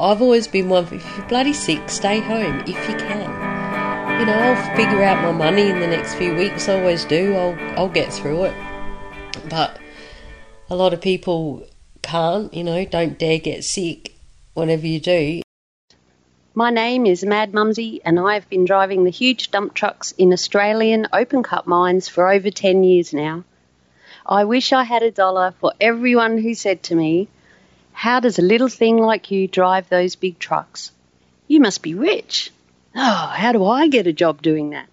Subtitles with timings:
[0.00, 4.18] I've always been one if you're bloody sick, stay home if you can.
[4.18, 6.70] You know, I'll figure out my money in the next few weeks.
[6.70, 7.34] I always do.
[7.34, 8.54] I'll I'll get through it.
[9.50, 9.78] But
[10.70, 11.66] a lot of people
[12.00, 12.52] can't.
[12.54, 14.14] You know, don't dare get sick.
[14.54, 15.42] Whenever you do,
[16.54, 20.32] My name is Mad Mumsy, and I have been driving the huge dump trucks in
[20.32, 23.44] Australian open cut mines for over 10 years now.
[24.24, 27.28] I wish I had a dollar for everyone who said to me,
[28.00, 30.90] How does a little thing like you drive those big trucks?
[31.48, 32.50] You must be rich.
[32.96, 34.88] Oh, how do I get a job doing that?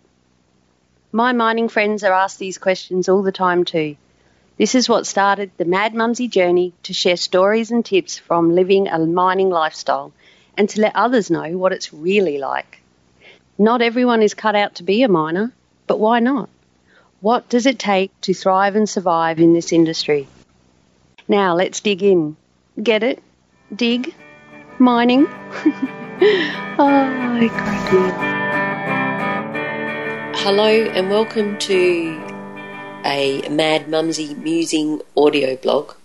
[1.14, 3.96] My mining friends are asked these questions all the time too.
[4.58, 8.90] This is what started the Mad Mumsy journey to share stories and tips from living
[8.90, 10.12] a mining lifestyle
[10.58, 12.82] and to let others know what it's really like.
[13.58, 15.54] Not everyone is cut out to be a miner,
[15.88, 16.50] but why not?
[17.22, 20.28] What does it take to thrive and survive in this industry?
[21.30, 22.36] Now let's dig in.
[22.82, 23.24] Get it?
[23.76, 24.14] Dig?
[24.78, 25.26] Mining?
[26.78, 27.50] oh.
[30.36, 32.22] Hello and welcome to
[33.04, 35.96] a Mad Mumsy musing audio blog.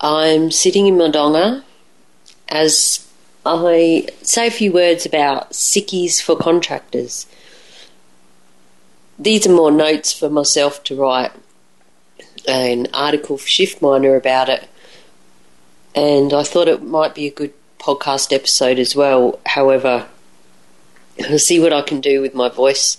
[0.00, 1.64] I'm sitting in my donga
[2.48, 3.08] as
[3.46, 7.28] I say a few words about sickies for contractors.
[9.16, 11.30] These are more notes for myself to write
[12.48, 14.68] an article for Shift Miner about it,
[15.94, 19.40] and I thought it might be a good podcast episode as well.
[19.46, 20.08] However,
[21.28, 22.96] I'll see what I can do with my voice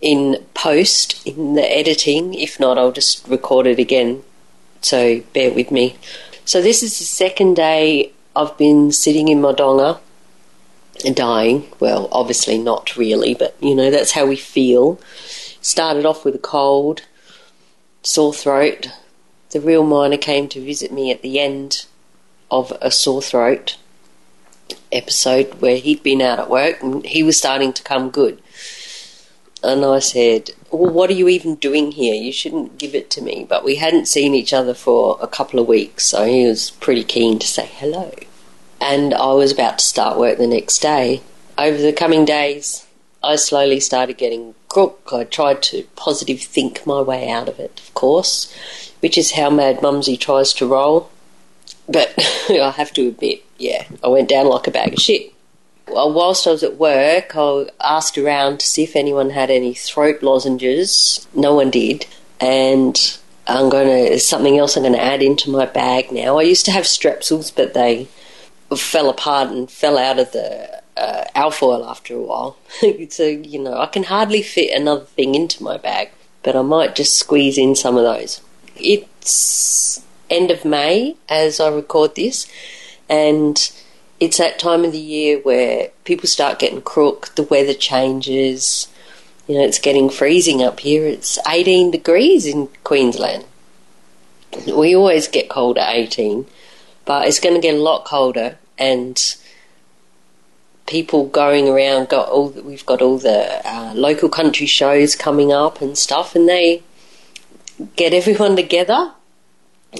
[0.00, 2.34] in post, in the editing.
[2.34, 4.22] If not, I'll just record it again.
[4.80, 5.96] So bear with me.
[6.44, 9.98] So, this is the second day I've been sitting in my donga
[11.04, 11.72] and dying.
[11.80, 15.00] Well, obviously not really, but you know, that's how we feel.
[15.62, 17.02] Started off with a cold,
[18.02, 18.88] sore throat.
[19.50, 21.86] The real miner came to visit me at the end
[22.50, 23.76] of a sore throat
[24.92, 28.40] episode where he'd been out at work and he was starting to come good.
[29.62, 32.14] And I said, Well, what are you even doing here?
[32.14, 33.46] You shouldn't give it to me.
[33.48, 37.02] But we hadn't seen each other for a couple of weeks, so he was pretty
[37.02, 38.12] keen to say hello.
[38.80, 41.22] And I was about to start work the next day.
[41.56, 42.86] Over the coming days,
[43.22, 45.08] I slowly started getting crook.
[45.12, 48.52] I tried to positive think my way out of it, of course,
[49.00, 51.10] which is how Mad Mumsy tries to roll.
[52.48, 55.32] I have to admit, yeah, I went down like a bag of shit.
[55.88, 59.74] Well, whilst I was at work, I asked around to see if anyone had any
[59.74, 61.26] throat lozenges.
[61.34, 62.06] No one did.
[62.40, 66.38] And I'm going to, something else I'm going to add into my bag now.
[66.38, 68.08] I used to have strepsils, but they
[68.76, 72.56] fell apart and fell out of the uh, alfoil after a while.
[73.10, 76.10] so, you know, I can hardly fit another thing into my bag,
[76.42, 78.40] but I might just squeeze in some of those.
[78.76, 82.46] It's end of May as I record this,
[83.08, 83.70] and
[84.20, 88.88] it's that time of the year where people start getting crook, the weather changes.
[89.46, 91.04] You know, it's getting freezing up here.
[91.06, 93.44] It's 18 degrees in Queensland.
[94.66, 96.46] We always get cold at 18,
[97.04, 99.20] but it's going to get a lot colder, and
[100.86, 105.80] people going around got all we've got all the uh, local country shows coming up
[105.80, 106.82] and stuff, and they
[107.96, 109.12] get everyone together,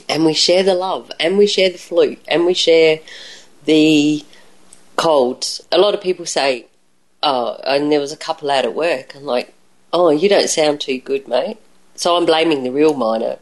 [0.09, 3.01] and we share the love, and we share the flu, and we share
[3.65, 4.25] the
[4.97, 5.61] colds.
[5.73, 6.67] A lot of people say,
[7.23, 9.15] "Oh," and there was a couple out at work.
[9.15, 9.55] I'm like,
[9.93, 11.59] "Oh, you don't sound too good, mate."
[11.97, 13.39] So I'm blaming the real miner,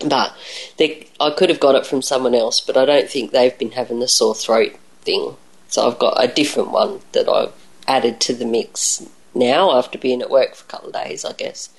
[0.00, 0.34] but
[0.76, 2.60] they, I could have got it from someone else.
[2.60, 5.36] But I don't think they've been having the sore throat thing.
[5.68, 7.52] So I've got a different one that I've
[7.86, 11.32] added to the mix now after being at work for a couple of days, I
[11.32, 11.70] guess.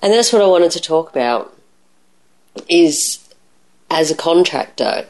[0.00, 1.54] And that's what I wanted to talk about.
[2.68, 3.18] Is
[3.90, 5.06] as a contractor,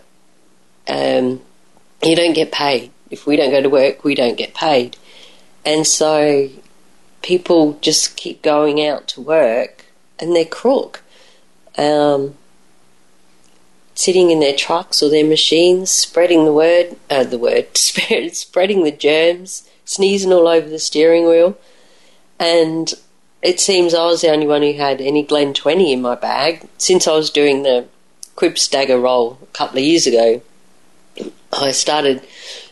[0.87, 1.41] um,
[2.03, 2.91] you don't get paid.
[3.11, 4.97] If we don't go to work, we don't get paid.
[5.65, 6.49] And so
[7.23, 9.87] people just keep going out to work
[10.19, 11.03] and they're crook.
[11.77, 12.35] Um,
[13.95, 18.93] sitting in their trucks or their machines, spreading the word, uh, the word, spreading the
[18.97, 21.59] germs, sneezing all over the steering wheel.
[22.39, 22.95] And
[23.43, 26.69] it seems I was the only one who had any Glen 20 in my bag
[26.79, 27.87] since I was doing the
[28.35, 30.43] Crib Stagger roll a couple of years ago.
[31.53, 32.23] I started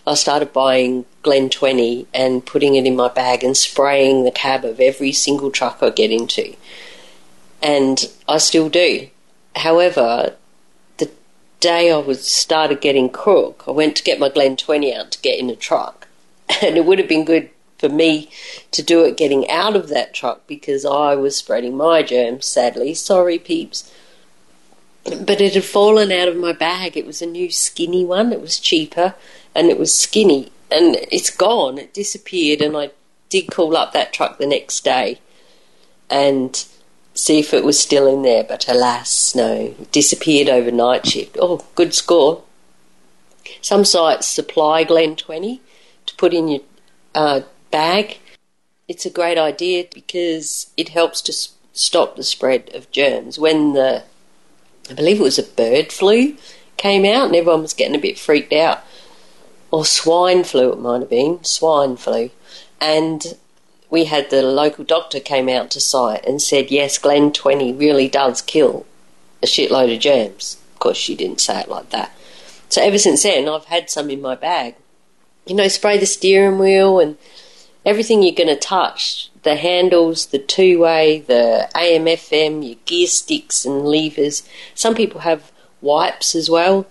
[0.07, 4.65] I started buying Glen 20 and putting it in my bag and spraying the cab
[4.65, 6.55] of every single truck I get into.
[7.61, 9.09] And I still do.
[9.57, 10.37] However,
[10.99, 11.11] the
[11.59, 15.21] day I was started getting crook, I went to get my Glen 20 out to
[15.21, 16.07] get in a truck.
[16.63, 18.31] And it would have been good for me
[18.71, 22.95] to do it getting out of that truck because I was spreading my germs, sadly.
[22.95, 23.93] Sorry, peeps.
[25.05, 26.97] but it had fallen out of my bag.
[26.97, 28.33] It was a new skinny one.
[28.33, 29.15] It was cheaper
[29.55, 31.79] and it was skinny and it's gone.
[31.79, 32.91] It disappeared and I
[33.29, 35.21] did call up that truck the next day
[36.09, 36.65] and
[37.15, 39.75] see if it was still in there, but alas, no.
[39.81, 41.37] It disappeared overnight shift.
[41.41, 42.43] Oh, good score.
[43.61, 45.61] Some sites supply Glen 20
[46.07, 46.61] to put in your
[47.15, 47.41] uh,
[47.71, 48.19] bag.
[48.89, 51.33] It's a great idea because it helps to
[51.73, 53.39] stop the spread of germs.
[53.39, 54.05] When the,
[54.91, 56.37] I believe it was a bird flu,
[56.77, 58.85] came out and everyone was getting a bit freaked out,
[59.71, 62.31] or swine flu it might have been, swine flu,
[62.81, 63.37] and
[63.91, 68.09] we had the local doctor came out to site and said, yes, Glen 20 really
[68.09, 68.87] does kill
[69.43, 70.59] a shitload of germs.
[70.75, 72.13] Of course, she didn't say it like that.
[72.69, 74.75] So ever since then, I've had some in my bag.
[75.47, 77.17] You know, spray the steering wheel and
[77.87, 83.07] everything you're going to touch the handles, the two way, the AM, FM, your gear
[83.07, 84.43] sticks and levers.
[84.75, 86.87] Some people have wipes as well,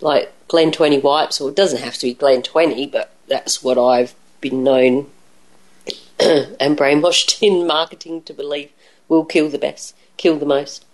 [0.00, 3.78] like Glen 20 wipes, or it doesn't have to be Glen 20, but that's what
[3.78, 5.06] I've been known
[6.18, 8.72] and brainwashed in marketing to believe
[9.08, 10.84] will kill the best, kill the most.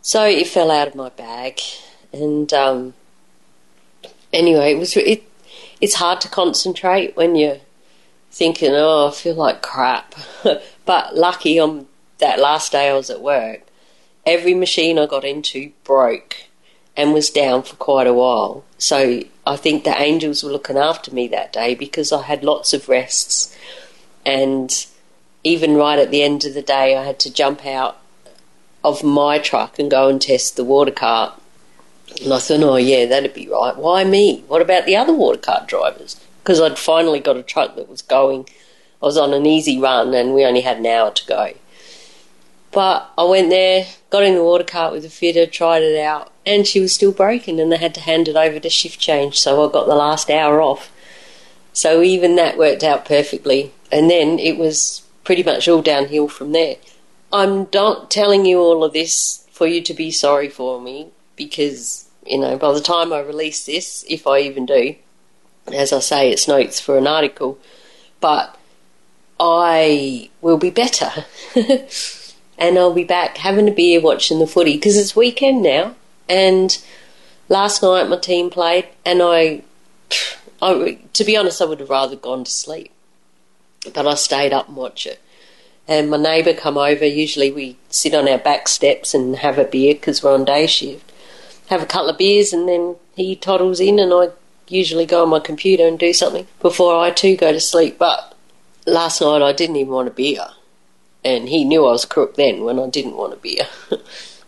[0.00, 1.60] So it fell out of my bag,
[2.12, 2.94] and um,
[4.32, 5.24] anyway, it was it.
[5.80, 7.58] It's hard to concentrate when you're
[8.36, 10.14] thinking, "Oh, I feel like crap."
[10.84, 11.86] but lucky on
[12.18, 13.62] that last day I was at work,
[14.24, 16.36] every machine I got into broke
[16.96, 18.64] and was down for quite a while.
[18.78, 22.72] So I think the angels were looking after me that day because I had lots
[22.72, 23.54] of rests
[24.24, 24.86] and
[25.44, 27.98] even right at the end of the day, I had to jump out
[28.82, 31.40] of my truck and go and test the water cart.
[32.20, 33.76] And I thought, oh, yeah, that'd be right.
[33.76, 34.42] Why me?
[34.48, 36.20] What about the other water cart drivers?
[36.46, 38.48] Because I'd finally got a truck that was going.
[39.02, 41.54] I was on an easy run and we only had an hour to go.
[42.70, 46.30] But I went there, got in the water cart with the fitter, tried it out,
[46.44, 49.40] and she was still broken, and they had to hand it over to shift change.
[49.40, 50.92] So I got the last hour off.
[51.72, 56.52] So even that worked out perfectly and then it was pretty much all downhill from
[56.52, 56.76] there.
[57.32, 62.08] I'm not telling you all of this for you to be sorry for me because,
[62.24, 64.96] you know, by the time I release this, if I even do,
[65.72, 67.58] as I say, it's notes for an article,
[68.20, 68.58] but
[69.38, 71.24] I will be better.
[72.58, 75.94] and I'll be back having a beer watching the footy because it's weekend now.
[76.28, 76.76] And
[77.48, 79.62] last night my team played, and I,
[80.62, 82.92] I, to be honest, I would have rather gone to sleep
[83.92, 85.20] but I stayed up and watched it.
[85.88, 87.04] And my neighbour come over.
[87.04, 90.66] Usually we sit on our back steps and have a beer because we're on day
[90.66, 91.12] shift.
[91.68, 94.30] Have a couple of beers and then he toddles in and I
[94.68, 97.98] usually go on my computer and do something before I too go to sleep.
[97.98, 98.34] But
[98.86, 100.46] last night I didn't even want a beer.
[101.24, 103.66] And he knew I was crook then when I didn't want a beer.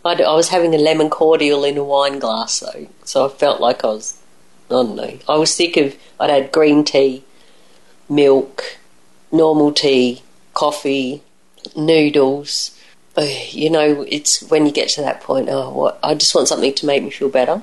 [0.05, 3.59] I, I was having a lemon cordial in a wine glass though, so I felt
[3.59, 4.17] like I was,
[4.69, 7.23] I don't know, I was sick of, I'd had green tea,
[8.07, 8.79] milk,
[9.31, 10.23] normal tea,
[10.53, 11.21] coffee,
[11.75, 12.75] noodles.
[13.51, 15.99] You know, it's when you get to that point, oh, what?
[16.01, 17.61] I just want something to make me feel better.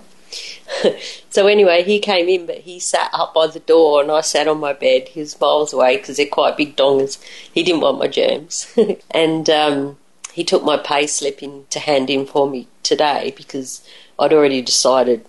[1.31, 4.49] so anyway, he came in, but he sat up by the door, and I sat
[4.49, 5.09] on my bed.
[5.09, 7.23] He was miles away because they're quite big dongas.
[7.53, 8.75] He didn't want my germs,
[9.11, 9.99] and um,
[10.33, 13.87] he took my pay slip in to hand in for me today because
[14.19, 15.25] I'd already decided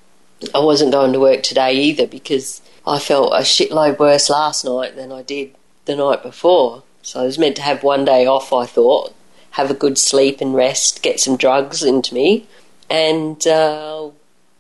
[0.54, 4.96] I wasn't going to work today either because I felt a shitload worse last night
[4.96, 6.84] than I did the night before.
[7.02, 9.14] So I was meant to have one day off, I thought,
[9.52, 12.48] have a good sleep and rest, get some drugs into me,
[12.90, 14.10] and uh,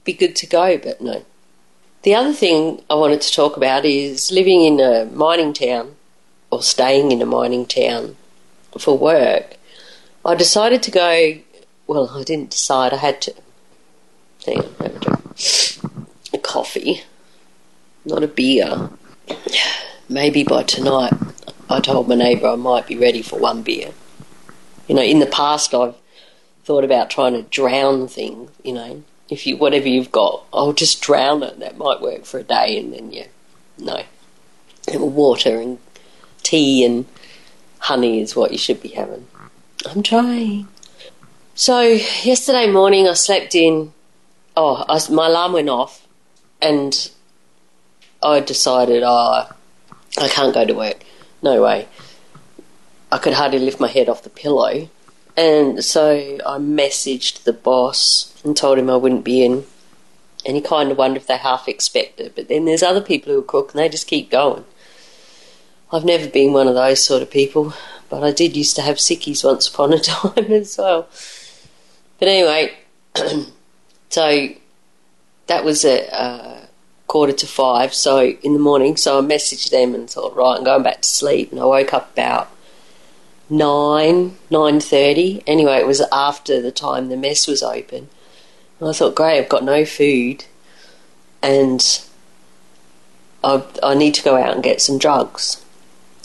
[0.07, 1.23] be good to go, but no.
[2.01, 5.95] The other thing I wanted to talk about is living in a mining town
[6.49, 8.15] or staying in a mining town
[8.79, 9.57] for work.
[10.25, 11.37] I decided to go,
[11.85, 13.33] well, I didn't decide, I had to.
[14.45, 15.19] Hang on, have a drink.
[16.33, 17.03] A coffee,
[18.05, 18.89] not a beer
[20.09, 21.13] maybe by tonight,
[21.69, 23.91] I told my neighbour I might be ready for one beer.
[24.87, 25.95] You know, in the past, I've
[26.63, 28.51] thought about trying to drown things.
[28.63, 31.59] You know, if you whatever you've got, I'll just drown it.
[31.59, 33.27] That might work for a day, and then yeah,
[33.77, 34.03] no,
[34.93, 35.79] water and
[36.43, 37.05] tea and
[37.79, 39.27] honey is what you should be having.
[39.85, 40.67] I'm trying.
[41.55, 43.93] So yesterday morning, I slept in.
[44.55, 46.07] Oh, I, my alarm went off,
[46.61, 47.11] and
[48.23, 49.49] I decided, oh,
[50.17, 51.03] I can't go to work.
[51.41, 51.87] No way.
[53.11, 54.89] I could hardly lift my head off the pillow.
[55.37, 59.65] And so I messaged the boss and told him I wouldn't be in.
[60.45, 62.35] And he kind of wondered if they half expect it.
[62.35, 64.65] But then there's other people who cook and they just keep going.
[65.91, 67.73] I've never been one of those sort of people,
[68.09, 71.07] but I did used to have sickies once upon a time as well.
[72.19, 72.73] But anyway,
[74.09, 74.49] so
[75.45, 76.65] that was at uh,
[77.05, 77.93] quarter to five.
[77.93, 81.07] So in the morning, so I messaged them and thought, right, I'm going back to
[81.07, 81.51] sleep.
[81.51, 82.51] And I woke up about
[83.49, 85.43] nine, nine thirty.
[85.47, 88.09] Anyway, it was after the time the mess was open.
[88.79, 90.45] And I thought, great, I've got no food,
[91.41, 91.83] and
[93.43, 95.63] I I need to go out and get some drugs.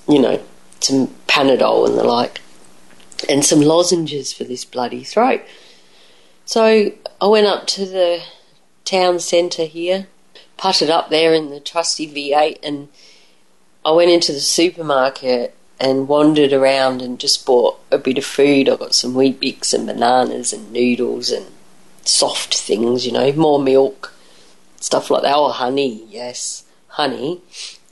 [0.09, 0.43] You know,
[0.81, 2.41] some Panadol and the like,
[3.29, 5.43] and some lozenges for this bloody throat.
[6.45, 8.23] So I went up to the
[8.85, 10.09] town centre here,
[10.57, 12.89] putted up there in the trusty V8, and
[13.85, 18.69] I went into the supermarket and wandered around and just bought a bit of food.
[18.69, 21.47] I got some Weet-Bix and bananas and noodles and
[22.05, 24.15] soft things, you know, more milk,
[24.77, 25.35] stuff like that.
[25.35, 27.41] Oh, honey, yes, honey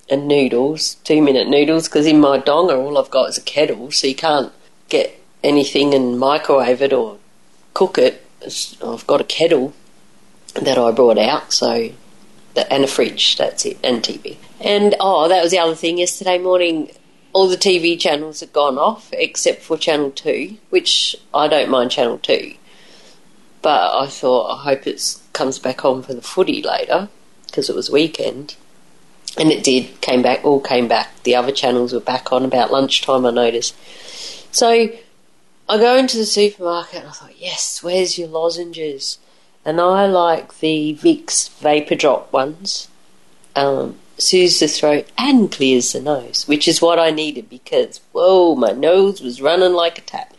[0.08, 3.90] and noodles, two minute noodles, because in my donga all I've got is a kettle,
[3.90, 4.52] so you can't
[4.88, 7.18] get anything and microwave it or
[7.74, 8.24] cook it.
[8.84, 9.72] I've got a kettle
[10.54, 11.90] that I brought out, so
[12.70, 13.36] and a fridge.
[13.36, 14.36] That's it, and TV.
[14.60, 15.98] And oh, that was the other thing.
[15.98, 16.90] Yesterday morning,
[17.32, 21.90] all the TV channels had gone off except for Channel Two, which I don't mind
[21.90, 22.54] Channel Two,
[23.62, 27.08] but I thought I hope it comes back on for the footy later
[27.46, 28.56] because it was weekend.
[29.38, 31.22] And it did, came back, all came back.
[31.22, 33.76] The other channels were back on about lunchtime, I noticed.
[34.52, 34.90] So
[35.68, 39.18] I go into the supermarket and I thought, yes, where's your lozenges?
[39.64, 42.88] And I like the Vicks Vapor Drop ones.
[43.54, 48.54] Um, soothes the throat and clears the nose, which is what I needed because, whoa,
[48.54, 50.32] my nose was running like a tap.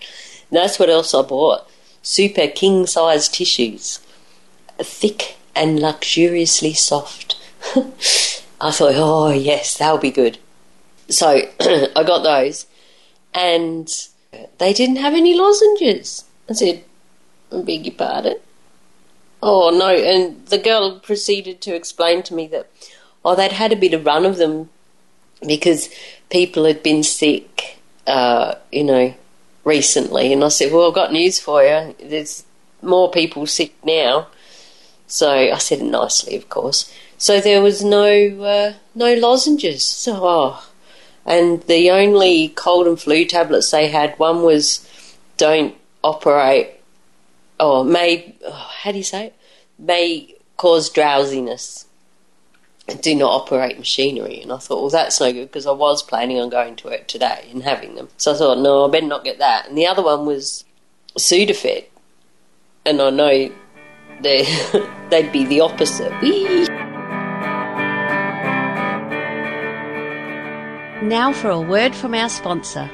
[0.49, 1.69] And that's what else I bought.
[2.01, 3.99] Super king size tissues.
[4.77, 7.37] Thick and luxuriously soft.
[7.75, 10.37] I thought, oh, yes, that'll be good.
[11.09, 12.67] So I got those
[13.33, 13.89] and
[14.57, 16.25] they didn't have any lozenges.
[16.49, 16.83] I said,
[17.51, 18.37] beg your pardon.
[19.43, 19.89] Oh, no.
[19.89, 22.69] And the girl proceeded to explain to me that,
[23.23, 24.69] oh, they'd had a bit of run of them
[25.45, 25.89] because
[26.29, 29.13] people had been sick, uh, you know,
[29.63, 30.33] recently.
[30.33, 31.95] And I said, well, I've got news for you.
[32.03, 32.43] There's
[32.81, 34.27] more people sick now.
[35.07, 36.93] So I said it nicely, of course.
[37.17, 39.83] So there was no uh, no lozenges.
[39.83, 40.71] So oh,
[41.25, 44.87] and the only cold and flu tablets they had one was
[45.37, 46.71] don't operate
[47.59, 49.35] or may oh, how do you say it
[49.77, 51.85] may cause drowsiness
[52.93, 56.39] do not operate machinery and I thought well that's no good because I was planning
[56.39, 59.23] on going to it today and having them so I thought no I better not
[59.23, 60.63] get that and the other one was
[61.17, 61.85] Sudafed
[62.85, 63.51] and I know
[64.21, 64.43] they
[65.09, 66.67] they'd be the opposite Whee!
[71.03, 72.89] Now for a word from our sponsor.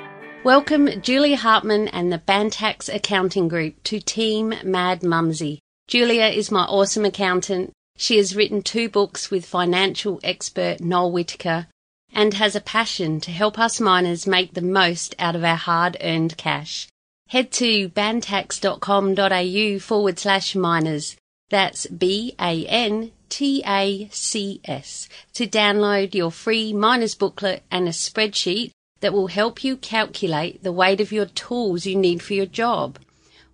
[0.45, 5.59] Welcome Julia Hartman and the Bantacs Accounting Group to Team Mad Mumsy.
[5.89, 7.73] Julia is my awesome accountant.
[7.97, 11.67] She has written two books with financial expert Noel Whittaker
[12.13, 15.97] and has a passion to help us miners make the most out of our hard
[15.99, 16.87] earned cash.
[17.29, 21.17] Head to bantacs.com.au forward slash miners.
[21.49, 27.87] That's B A N T A C S to download your free miner's booklet and
[27.87, 32.33] a spreadsheet that will help you calculate the weight of your tools you need for
[32.33, 32.99] your job.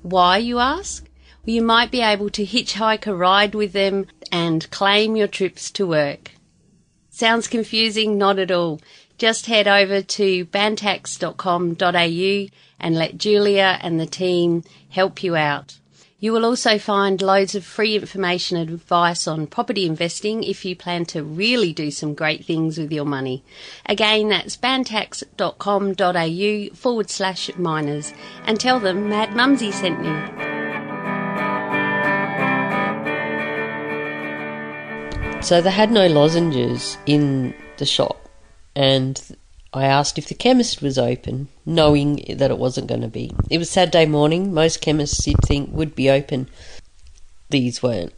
[0.02, 1.08] Why, you ask?
[1.46, 5.86] You might be able to hitchhike a ride with them and claim your trips to
[5.86, 6.32] work.
[7.10, 8.18] Sounds confusing?
[8.18, 8.80] Not at all.
[9.18, 12.48] Just head over to bantacs.com.au
[12.80, 15.80] and let Julia and the team help you out.
[16.20, 20.78] You will also find loads of free information and advice on property investing if you
[20.78, 23.44] plan to really do some great things with your money.
[23.86, 28.14] Again, that's bantacs.com.au forward slash miners
[28.46, 30.53] and tell them Mad Mumsy sent you.
[35.44, 38.30] So they had no lozenges in the shop,
[38.78, 39.22] and
[39.74, 43.30] I asked if the chemist was open, knowing that it wasn't going to be.
[43.50, 44.54] It was Saturday morning.
[44.54, 46.48] Most chemists you'd think would be open.
[47.50, 48.14] These weren't.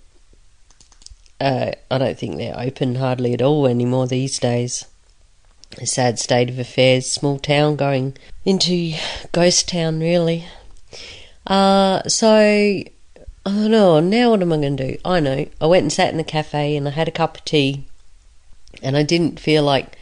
[1.42, 4.86] Uh, I don't think they're open hardly at all anymore these days.
[5.82, 7.12] A sad state of affairs.
[7.12, 8.16] Small town going
[8.46, 8.94] into
[9.32, 10.46] ghost town, really.
[11.48, 12.84] Uh, so
[13.46, 14.00] I know.
[14.00, 14.98] Now what am I going to do?
[15.06, 15.46] I know.
[15.62, 17.86] I went and sat in the cafe and I had a cup of tea,
[18.82, 19.98] and I didn't feel like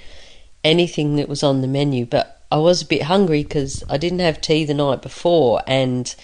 [0.63, 4.19] anything that was on the menu, but I was a bit hungry because I didn't
[4.19, 6.15] have tea the night before and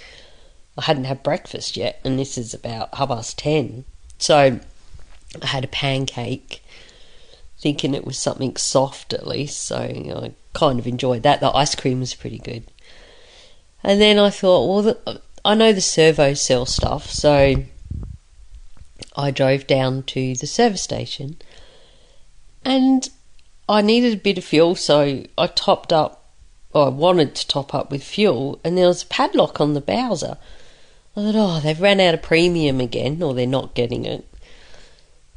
[0.78, 3.84] I hadn't had breakfast yet, and this is about half past ten.
[4.18, 4.60] So
[5.42, 6.64] I had a pancake,
[7.58, 11.42] thinking it was something soft at least, so I kind of enjoyed that.
[11.42, 12.64] The ice cream was pretty good.
[13.84, 17.56] And then I thought, well, I know the servo sell stuff, so
[19.16, 21.38] I drove down to the service station
[22.64, 23.10] and
[23.68, 26.26] I needed a bit of fuel, so I topped up,
[26.74, 29.82] or I wanted to top up with fuel, and there was a padlock on the
[29.82, 30.38] Bowser.
[31.16, 34.26] I thought, oh, they've ran out of premium again, or they're not getting it.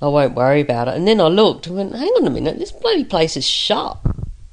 [0.00, 0.94] I won't worry about it.
[0.94, 3.99] And then I looked and went, hang on a minute, this bloody place is shut.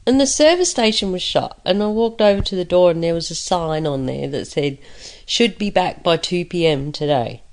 [0.10, 1.60] And the service station was shut.
[1.63, 4.46] And I walked over to the door and there was a sign on there that
[4.46, 4.80] said,
[5.28, 7.44] should be back by 2 pm today.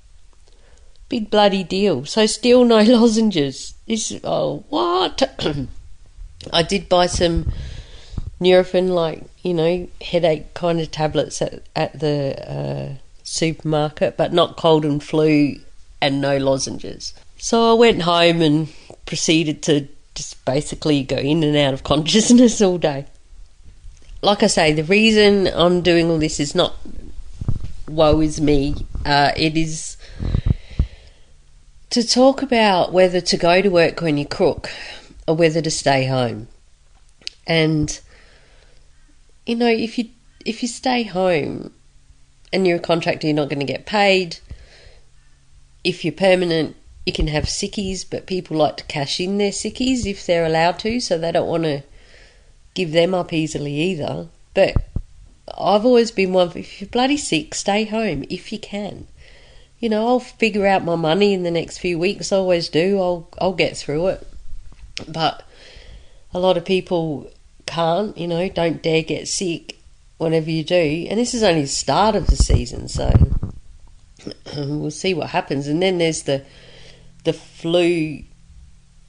[1.07, 2.05] Big bloody deal.
[2.05, 3.75] So still no lozenges.
[3.85, 5.21] This, oh, what?
[6.51, 7.51] I did buy some
[8.41, 14.57] Nurofen, like, you know, headache kind of tablets at, at the uh, supermarket, but not
[14.57, 15.57] cold and flu
[16.01, 17.13] and no lozenges.
[17.37, 18.73] So I went home and
[19.05, 19.87] proceeded to
[20.17, 23.05] just basically go in and out of consciousness all day.
[24.23, 26.75] Like I say, the reason I'm doing all this is not
[27.87, 28.75] woe is me.
[29.05, 29.95] Uh, it is
[31.91, 34.69] to talk about whether to go to work when you crook
[35.27, 36.47] or whether to stay home.
[37.45, 37.97] And
[39.45, 40.09] you know, if you
[40.45, 41.71] if you stay home
[42.51, 44.37] and you're a contractor, you're not going to get paid.
[45.83, 46.75] If you're permanent,
[47.07, 50.77] you can have sickies, but people like to cash in their sickies if they're allowed
[50.79, 51.81] to, so they don't want to
[52.73, 54.27] give them up easily either.
[54.53, 54.75] But
[55.57, 59.07] I've always been one if you're bloody sick, stay home if you can.
[59.79, 62.33] You know, I'll figure out my money in the next few weeks.
[62.33, 62.99] I always do.
[62.99, 64.27] I'll I'll get through it.
[65.07, 65.43] But
[66.33, 67.31] a lot of people
[67.65, 68.17] can't.
[68.17, 69.77] You know, don't dare get sick
[70.17, 71.07] whenever you do.
[71.09, 73.13] And this is only the start of the season, so
[74.57, 75.69] we'll see what happens.
[75.69, 76.43] And then there's the
[77.27, 78.23] the flu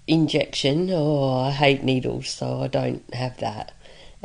[0.08, 0.90] injection.
[0.90, 3.70] Oh, I hate needles, so I don't have that.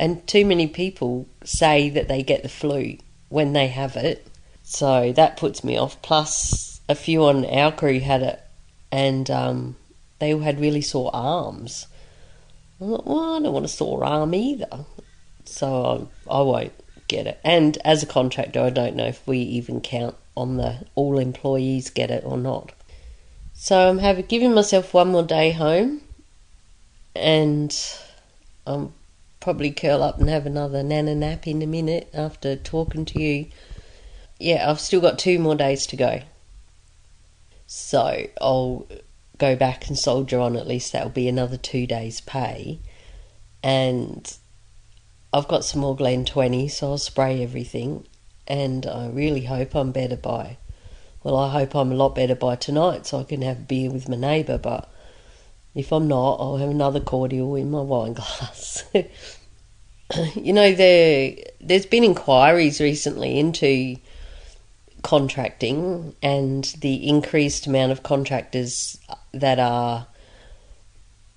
[0.00, 2.96] And too many people say that they get the flu
[3.28, 4.26] when they have it,
[4.64, 6.02] so that puts me off.
[6.02, 8.42] Plus, a few on our crew had it,
[8.90, 9.76] and um,
[10.18, 11.86] they all had really sore arms.
[12.80, 14.86] I thought, well, I don't want a sore arm either,
[15.44, 16.72] so I, I won't
[17.06, 17.38] get it.
[17.44, 21.90] And as a contractor, I don't know if we even count on the all employees
[21.90, 22.72] get it or not.
[23.64, 26.02] So I'm having giving myself one more day home,
[27.16, 27.74] and
[28.66, 28.92] I'll
[29.40, 33.46] probably curl up and have another nana nap in a minute after talking to you.
[34.38, 36.20] Yeah, I've still got two more days to go,
[37.66, 38.86] so I'll
[39.38, 40.56] go back and soldier on.
[40.56, 42.80] At least that'll be another two days' pay,
[43.62, 44.30] and
[45.32, 48.06] I've got some more Glen 20, so I'll spray everything,
[48.46, 50.58] and I really hope I'm better by
[51.24, 53.90] well, I hope I'm a lot better by tonight so I can have a beer
[53.90, 54.92] with my neighbour, but
[55.74, 58.84] if I'm not, I'll have another cordial in my wine glass.
[60.34, 63.96] you know, there there's been inquiries recently into
[65.02, 68.98] contracting and the increased amount of contractors
[69.32, 70.06] that are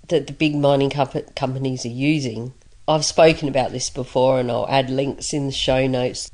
[0.10, 2.54] that the big mining companies are using.
[2.90, 6.30] I've spoken about this before and I'll add links in the show notes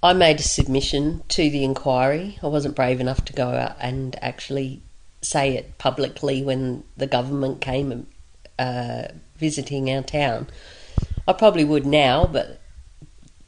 [0.00, 2.38] I made a submission to the inquiry.
[2.40, 4.80] I wasn't brave enough to go out and actually
[5.22, 8.06] say it publicly when the government came
[8.60, 10.46] uh, visiting our town.
[11.26, 12.60] I probably would now, but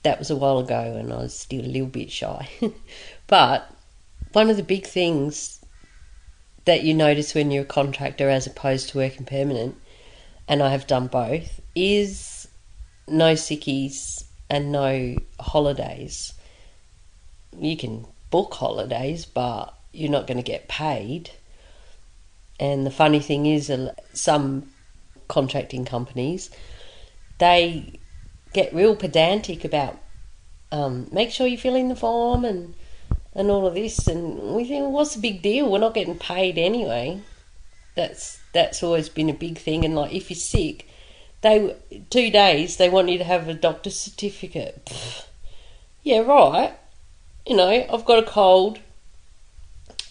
[0.02, 2.48] that was a while ago and I was still a little bit shy.
[3.28, 3.72] but
[4.32, 5.64] one of the big things
[6.64, 9.76] that you notice when you're a contractor as opposed to working permanent,
[10.48, 12.48] and I have done both, is
[13.06, 16.34] no sickies and no holidays
[17.60, 21.30] you can book holidays, but you're not going to get paid.
[22.58, 23.72] And the funny thing is,
[24.12, 24.70] some
[25.28, 26.50] contracting companies
[27.40, 27.98] they
[28.52, 29.98] get real pedantic about
[30.70, 32.74] um, make sure you fill in the form and
[33.32, 35.70] and all of this, and we think, well, what's the big deal?
[35.70, 37.22] We're not getting paid anyway.
[37.96, 39.84] That's that's always been a big thing.
[39.84, 40.88] And like, if you're sick,
[41.40, 41.76] they
[42.10, 44.84] two days they want you to have a doctor's certificate.
[44.84, 45.26] Pfft.
[46.02, 46.76] Yeah, right
[47.46, 48.78] you know, I've got a cold.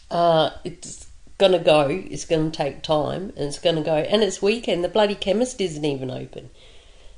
[0.10, 1.88] Uh, it's gonna go.
[1.90, 3.96] It's gonna take time, and it's gonna go.
[3.96, 4.84] And it's weekend.
[4.84, 6.50] The bloody chemist isn't even open.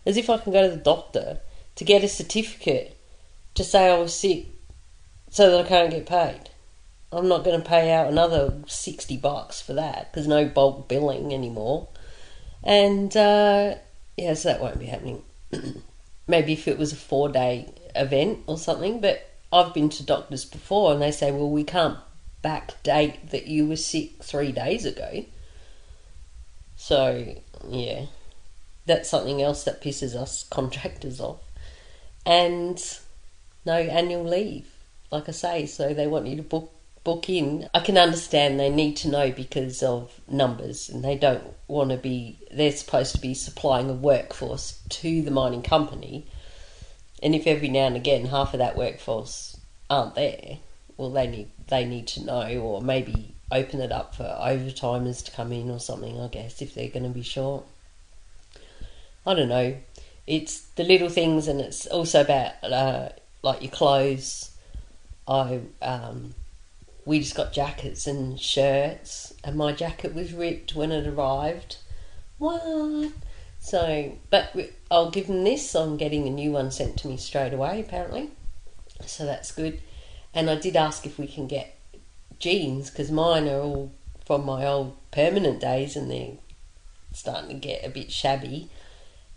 [0.06, 1.40] As if I can go to the doctor
[1.76, 2.98] to get a certificate
[3.56, 4.48] to say I was sick,
[5.30, 6.50] so that I can't get paid.
[7.14, 11.34] I'm not going to pay out another sixty bucks for that because no bulk billing
[11.34, 11.88] anymore.
[12.64, 13.76] And uh,
[14.18, 15.24] yeah, so that won't be happening.
[16.28, 20.46] Maybe if it was a four day event or something, but I've been to doctors
[20.46, 21.98] before and they say, well, we can't
[22.44, 25.26] backdate that you were sick three days ago.
[26.76, 27.36] So,
[27.68, 28.06] yeah,
[28.86, 31.42] that's something else that pisses us contractors off.
[32.26, 32.82] And
[33.66, 34.72] no annual leave.
[35.12, 36.72] like I say, so they want you to book
[37.04, 37.68] book in.
[37.74, 41.98] I can understand they need to know because of numbers, and they don't want to
[41.98, 42.40] be.
[42.52, 46.28] They're supposed to be supplying a workforce to the mining company,
[47.22, 49.58] and if every now and again half of that workforce
[49.90, 50.58] aren't there,
[50.98, 55.32] well, they need they need to know, or maybe open it up for overtimers to
[55.32, 56.20] come in or something.
[56.20, 57.66] I guess if they're going to be short.
[59.26, 59.78] I don't know.
[60.26, 63.10] It's the little things, and it's also about uh,
[63.42, 64.52] like your clothes.
[65.28, 66.36] I um,
[67.06, 71.78] we just got jackets and shirts, and my jacket was ripped when it arrived.
[72.38, 73.12] What?
[73.64, 74.56] So, but
[74.90, 75.76] I'll give them this.
[75.76, 78.32] I'm getting a new one sent to me straight away, apparently.
[79.06, 79.80] So that's good.
[80.34, 81.78] And I did ask if we can get
[82.40, 83.92] jeans because mine are all
[84.26, 86.38] from my old permanent days and they're
[87.14, 88.68] starting to get a bit shabby.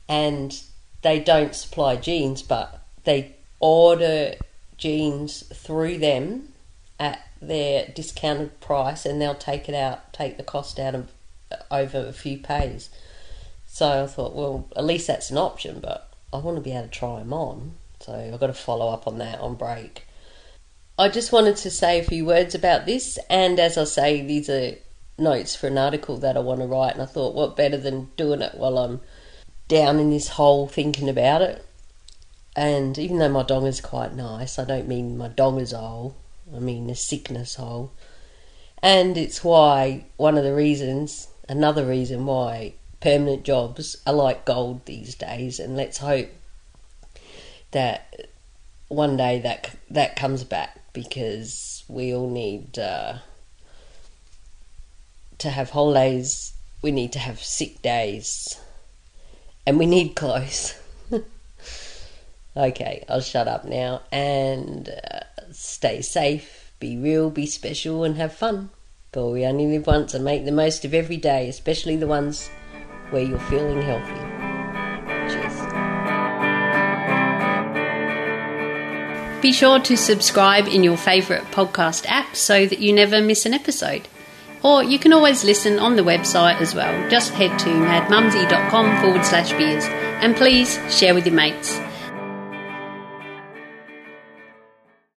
[0.08, 0.58] And
[1.02, 4.37] they don't supply jeans, but they order
[4.78, 6.48] jeans through them
[6.98, 11.12] at their discounted price and they'll take it out, take the cost out of
[11.70, 12.88] over a few pays.
[13.74, 16.84] So I thought, well, at least that's an option, but I want to be able
[16.84, 17.72] to try them on.
[17.98, 20.06] So I've got to follow up on that on break.
[20.96, 24.48] I just wanted to say a few words about this, and as I say, these
[24.48, 24.76] are
[25.18, 28.10] notes for an article that I want to write, and I thought, what better than
[28.16, 29.00] doing it while I'm
[29.66, 31.66] down in this hole thinking about it.
[32.54, 36.14] And even though my dong is quite nice, I don't mean my dong is old.
[36.54, 37.92] I mean the sickness hole.
[38.80, 42.74] And it's why, one of the reasons, another reason why
[43.05, 45.61] permanent jobs are like gold these days.
[45.61, 46.31] And let's hope
[47.71, 48.31] that
[48.88, 53.19] one day that that comes back because we all need uh,
[55.37, 56.55] to have holidays.
[56.81, 58.59] We need to have sick days,
[59.67, 60.75] and we need clothes.
[62.57, 64.88] okay, I'll shut up now and.
[64.88, 65.21] Uh,
[65.53, 68.71] stay safe, be real, be special, and have fun.
[69.12, 72.51] For we only live once and make the most of every day, especially the ones
[73.14, 74.12] where you're feeling healthy.
[75.33, 75.55] Cheers.
[79.40, 83.55] Be sure to subscribe in your favourite podcast app so that you never miss an
[83.55, 84.09] episode.
[84.64, 87.09] Or you can always listen on the website as well.
[87.09, 91.79] Just head to madmumsy.com forward slash beers and please share with your mates.